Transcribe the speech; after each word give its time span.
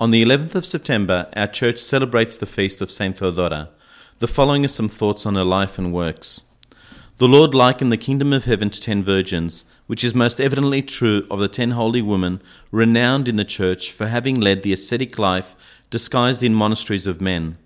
On 0.00 0.10
the 0.10 0.24
11th 0.24 0.56
of 0.56 0.66
September, 0.66 1.28
our 1.36 1.46
church 1.46 1.78
celebrates 1.78 2.36
the 2.36 2.46
feast 2.46 2.80
of 2.80 2.90
Saint 2.90 3.16
Theodora. 3.18 3.70
The 4.18 4.26
following 4.26 4.64
are 4.64 4.68
some 4.68 4.88
thoughts 4.88 5.24
on 5.24 5.36
her 5.36 5.44
life 5.44 5.78
and 5.78 5.92
works. 5.92 6.42
The 7.18 7.28
Lord 7.28 7.54
likened 7.54 7.92
the 7.92 7.96
kingdom 7.96 8.32
of 8.32 8.44
heaven 8.44 8.70
to 8.70 8.80
ten 8.80 9.04
virgins, 9.04 9.64
which 9.86 10.02
is 10.02 10.12
most 10.12 10.40
evidently 10.40 10.82
true 10.82 11.24
of 11.30 11.38
the 11.38 11.46
ten 11.46 11.70
holy 11.70 12.02
women 12.02 12.42
renowned 12.72 13.28
in 13.28 13.36
the 13.36 13.44
church 13.44 13.92
for 13.92 14.08
having 14.08 14.40
led 14.40 14.64
the 14.64 14.72
ascetic 14.72 15.16
life 15.16 15.54
disguised 15.90 16.42
in 16.42 16.54
monasteries 16.54 17.06
of 17.06 17.20
men. 17.20 17.56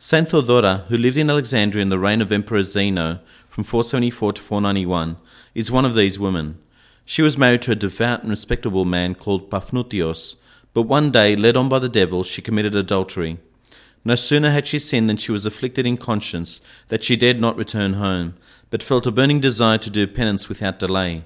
Saint 0.00 0.30
Theodora, 0.30 0.84
who 0.88 0.98
lived 0.98 1.16
in 1.16 1.30
Alexandria 1.30 1.82
in 1.82 1.90
the 1.90 1.98
reign 2.00 2.20
of 2.20 2.32
Emperor 2.32 2.64
Zeno 2.64 3.20
from 3.48 3.62
474 3.62 4.32
to 4.32 4.42
491, 4.42 5.16
is 5.54 5.70
one 5.70 5.84
of 5.84 5.94
these 5.94 6.18
women. 6.18 6.58
She 7.04 7.22
was 7.22 7.38
married 7.38 7.62
to 7.62 7.72
a 7.72 7.76
devout 7.76 8.22
and 8.22 8.30
respectable 8.30 8.84
man 8.84 9.14
called 9.14 9.48
Paphnutios, 9.48 10.34
but 10.78 10.86
one 10.86 11.10
day, 11.10 11.34
led 11.34 11.56
on 11.56 11.68
by 11.68 11.80
the 11.80 11.88
devil, 11.88 12.22
she 12.22 12.40
committed 12.40 12.72
adultery. 12.76 13.38
No 14.04 14.14
sooner 14.14 14.50
had 14.50 14.64
she 14.64 14.78
sinned 14.78 15.10
than 15.10 15.16
she 15.16 15.32
was 15.32 15.44
afflicted 15.44 15.84
in 15.86 15.96
conscience 15.96 16.60
that 16.86 17.02
she 17.02 17.16
dared 17.16 17.40
not 17.40 17.56
return 17.56 17.94
home, 17.94 18.36
but 18.70 18.80
felt 18.80 19.04
a 19.04 19.10
burning 19.10 19.40
desire 19.40 19.78
to 19.78 19.90
do 19.90 20.06
penance 20.06 20.48
without 20.48 20.78
delay. 20.78 21.24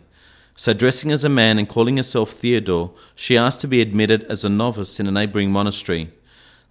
So, 0.56 0.72
dressing 0.72 1.12
as 1.12 1.22
a 1.22 1.28
man 1.28 1.58
and 1.58 1.68
calling 1.68 1.98
herself 1.98 2.30
Theodore, 2.30 2.94
she 3.14 3.36
asked 3.36 3.60
to 3.60 3.68
be 3.68 3.82
admitted 3.82 4.24
as 4.24 4.42
a 4.42 4.48
novice 4.48 4.98
in 4.98 5.06
a 5.06 5.10
neighbouring 5.10 5.52
monastery. 5.52 6.10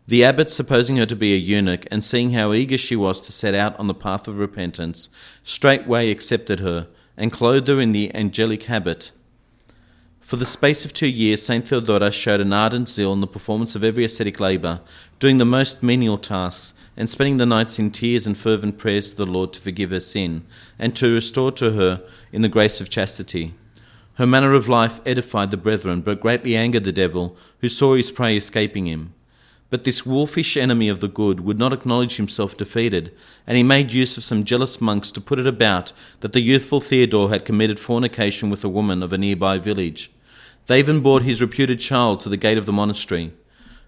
The 0.07 0.23
abbot, 0.23 0.49
supposing 0.49 0.97
her 0.97 1.05
to 1.05 1.15
be 1.15 1.35
a 1.35 1.37
eunuch, 1.37 1.85
and 1.91 2.03
seeing 2.03 2.31
how 2.31 2.51
eager 2.51 2.79
she 2.79 2.95
was 2.95 3.21
to 3.21 3.31
set 3.31 3.53
out 3.53 3.77
on 3.77 3.85
the 3.85 3.93
path 3.93 4.27
of 4.27 4.39
repentance, 4.39 5.09
straightway 5.43 6.09
accepted 6.09 6.61
her, 6.61 6.87
and 7.15 7.31
clothed 7.31 7.67
her 7.67 7.79
in 7.79 7.91
the 7.91 8.11
angelic 8.15 8.63
habit. 8.63 9.11
For 10.31 10.37
the 10.37 10.45
space 10.45 10.85
of 10.85 10.93
two 10.93 11.09
years, 11.09 11.45
Saint 11.45 11.67
Theodora 11.67 12.09
showed 12.09 12.39
an 12.39 12.53
ardent 12.53 12.87
zeal 12.87 13.11
in 13.11 13.19
the 13.19 13.27
performance 13.27 13.75
of 13.75 13.83
every 13.83 14.05
ascetic 14.05 14.39
labour, 14.39 14.79
doing 15.19 15.39
the 15.39 15.45
most 15.45 15.83
menial 15.83 16.17
tasks, 16.17 16.73
and 16.95 17.09
spending 17.09 17.35
the 17.35 17.45
nights 17.45 17.79
in 17.79 17.91
tears 17.91 18.25
and 18.25 18.37
fervent 18.37 18.77
prayers 18.77 19.11
to 19.11 19.17
the 19.17 19.25
Lord 19.25 19.51
to 19.51 19.59
forgive 19.59 19.89
her 19.89 19.99
sin, 19.99 20.45
and 20.79 20.95
to 20.95 21.15
restore 21.15 21.51
to 21.51 21.71
her 21.71 22.01
in 22.31 22.43
the 22.43 22.47
grace 22.47 22.79
of 22.79 22.89
chastity. 22.89 23.55
Her 24.13 24.25
manner 24.25 24.53
of 24.53 24.69
life 24.69 25.01
edified 25.05 25.51
the 25.51 25.57
brethren, 25.57 25.99
but 25.99 26.21
greatly 26.21 26.55
angered 26.55 26.85
the 26.85 26.93
devil, 26.93 27.35
who 27.59 27.67
saw 27.67 27.95
his 27.95 28.09
prey 28.09 28.37
escaping 28.37 28.85
him. 28.85 29.13
But 29.69 29.83
this 29.83 30.05
wolfish 30.05 30.55
enemy 30.55 30.87
of 30.87 31.01
the 31.01 31.09
good 31.09 31.41
would 31.41 31.59
not 31.59 31.73
acknowledge 31.73 32.15
himself 32.15 32.55
defeated, 32.55 33.13
and 33.45 33.57
he 33.57 33.63
made 33.63 33.91
use 33.91 34.15
of 34.15 34.23
some 34.23 34.45
jealous 34.45 34.79
monks 34.79 35.11
to 35.11 35.19
put 35.19 35.39
it 35.39 35.47
about 35.47 35.91
that 36.21 36.31
the 36.31 36.39
youthful 36.39 36.79
Theodore 36.79 37.31
had 37.31 37.43
committed 37.43 37.81
fornication 37.81 38.49
with 38.49 38.63
a 38.63 38.69
woman 38.69 39.03
of 39.03 39.11
a 39.11 39.17
nearby 39.17 39.57
village. 39.57 40.09
They 40.71 40.79
even 40.79 41.01
brought 41.01 41.23
his 41.23 41.41
reputed 41.41 41.81
child 41.81 42.21
to 42.21 42.29
the 42.29 42.37
gate 42.37 42.57
of 42.57 42.65
the 42.65 42.71
monastery. 42.71 43.33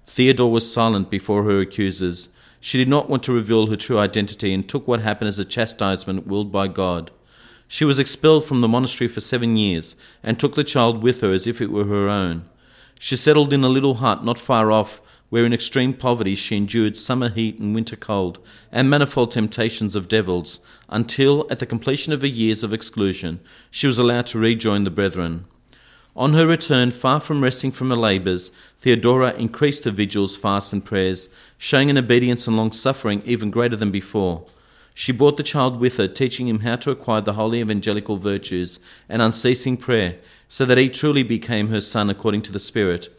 Theodore 0.06 0.52
was 0.52 0.70
silent 0.70 1.10
before 1.10 1.46
her 1.46 1.62
accusers. 1.62 2.28
She 2.60 2.78
did 2.78 2.90
not 2.90 3.10
want 3.10 3.24
to 3.24 3.32
reveal 3.32 3.68
her 3.68 3.78
true 3.78 3.98
identity 3.98 4.54
and 4.54 4.68
took 4.68 4.86
what 4.86 5.00
happened 5.00 5.30
as 5.30 5.40
a 5.40 5.46
chastisement 5.46 6.28
willed 6.28 6.52
by 6.52 6.68
God. 6.68 7.10
She 7.70 7.86
was 7.86 8.00
expelled 8.00 8.44
from 8.44 8.60
the 8.60 8.68
monastery 8.68 9.08
for 9.08 9.22
seven 9.22 9.56
years 9.56 9.96
and 10.22 10.38
took 10.38 10.56
the 10.56 10.64
child 10.66 11.02
with 11.02 11.22
her 11.22 11.32
as 11.32 11.48
if 11.48 11.62
it 11.62 11.72
were 11.72 11.86
her 11.86 12.10
own. 12.10 12.50
She 13.00 13.16
settled 13.16 13.54
in 13.54 13.64
a 13.64 13.70
little 13.70 13.94
hut 13.94 14.26
not 14.26 14.38
far 14.38 14.70
off 14.70 15.02
where 15.30 15.46
in 15.46 15.54
extreme 15.54 15.94
poverty 15.94 16.36
she 16.36 16.58
endured 16.58 16.98
summer 16.98 17.30
heat 17.30 17.60
and 17.60 17.74
winter 17.74 17.96
cold, 17.96 18.40
and 18.74 18.90
manifold 18.90 19.32
temptations 19.32 19.96
of 19.96 20.10
devils, 20.10 20.60
until, 20.90 21.48
at 21.50 21.60
the 21.60 21.66
completion 21.66 22.12
of 22.12 22.20
her 22.20 22.28
years 22.28 22.62
of 22.62 22.74
exclusion, 22.74 23.40
she 23.72 23.88
was 23.88 23.98
allowed 23.98 24.26
to 24.26 24.38
rejoin 24.38 24.84
the 24.84 24.92
brethren. 24.92 25.46
On 26.16 26.34
her 26.34 26.46
return, 26.46 26.92
far 26.92 27.20
from 27.20 27.42
resting 27.42 27.72
from 27.72 27.90
her 27.90 27.96
labours, 27.96 28.52
Theodora 28.80 29.34
increased 29.34 29.86
her 29.86 29.92
vigils, 29.92 30.38
fasts, 30.38 30.72
and 30.72 30.86
prayers, 30.86 31.28
showing 31.58 31.90
an 31.90 31.98
obedience 31.98 32.46
and 32.46 32.56
long 32.56 32.72
suffering 32.72 33.24
even 33.26 33.50
greater 33.50 33.76
than 33.76 33.90
before. 33.90 34.46
She 34.94 35.12
brought 35.12 35.38
the 35.38 35.44
child 35.44 35.80
with 35.80 35.98
her, 35.98 36.08
teaching 36.08 36.48
him 36.48 36.60
how 36.60 36.76
to 36.76 36.92
acquire 36.92 37.22
the 37.22 37.34
holy 37.34 37.62
evangelical 37.62 38.18
virtues 38.18 38.80
and 39.10 39.24
unceasing 39.24 39.76
prayer, 39.78 40.18
so 40.48 40.66
that 40.66 40.78
he 40.78 40.88
truly 40.88 41.24
became 41.24 41.70
her 41.70 41.82
son 41.82 42.12
according 42.12 42.44
to 42.44 42.52
the 42.52 42.60
Spirit. 42.60 43.10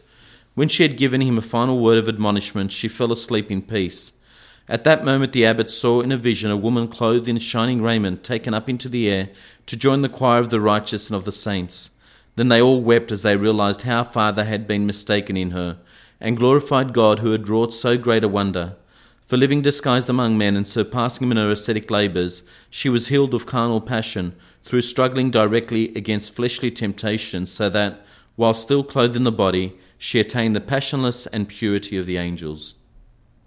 When 0.53 0.69
she 0.69 0.83
had 0.83 0.95
given 0.95 1.19
him 1.19 1.37
a 1.37 1.41
final 1.41 1.81
word 1.81 1.97
of 1.97 2.07
admonishment, 2.07 2.71
she 2.71 2.87
fell 2.87 3.11
asleep 3.11 3.51
in 3.51 3.61
peace. 3.61 4.13
At 4.69 4.85
that 4.85 5.03
moment, 5.03 5.33
the 5.33 5.45
abbot 5.45 5.69
saw 5.69 5.99
in 5.99 6.13
a 6.13 6.17
vision 6.17 6.49
a 6.49 6.55
woman 6.55 6.87
clothed 6.87 7.27
in 7.27 7.37
shining 7.39 7.81
raiment 7.81 8.23
taken 8.23 8.53
up 8.53 8.69
into 8.69 8.87
the 8.87 9.09
air 9.09 9.29
to 9.65 9.75
join 9.75 10.01
the 10.01 10.07
choir 10.07 10.39
of 10.39 10.49
the 10.49 10.61
righteous 10.61 11.09
and 11.09 11.17
of 11.17 11.25
the 11.25 11.33
saints. 11.33 11.91
Then 12.35 12.49
they 12.49 12.61
all 12.61 12.81
wept 12.81 13.11
as 13.11 13.21
they 13.21 13.37
realized 13.37 13.83
how 13.83 14.03
far 14.03 14.31
they 14.31 14.45
had 14.45 14.67
been 14.67 14.85
mistaken 14.85 15.37
in 15.37 15.51
her, 15.51 15.77
and 16.19 16.37
glorified 16.37 16.93
God 16.93 17.19
who 17.19 17.31
had 17.31 17.47
wrought 17.47 17.73
so 17.73 17.97
great 17.97 18.23
a 18.23 18.27
wonder. 18.27 18.75
For 19.21 19.37
living 19.37 19.61
disguised 19.61 20.09
among 20.09 20.37
men 20.37 20.55
and 20.55 20.67
surpassing 20.67 21.27
them 21.27 21.37
in 21.37 21.43
her 21.43 21.51
ascetic 21.51 21.89
labours, 21.89 22.43
she 22.69 22.89
was 22.89 23.07
healed 23.07 23.33
of 23.33 23.45
carnal 23.45 23.81
passion 23.81 24.35
through 24.63 24.81
struggling 24.81 25.31
directly 25.31 25.95
against 25.95 26.35
fleshly 26.35 26.69
temptations, 26.69 27.51
so 27.51 27.69
that, 27.69 28.05
while 28.35 28.53
still 28.53 28.83
clothed 28.83 29.15
in 29.15 29.23
the 29.23 29.31
body, 29.31 29.77
she 29.97 30.19
attained 30.19 30.55
the 30.55 30.61
passionless 30.61 31.25
and 31.27 31.47
purity 31.47 31.97
of 31.97 32.05
the 32.05 32.17
angels. 32.17 32.75